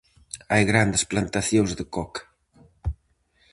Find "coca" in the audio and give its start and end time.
1.95-2.21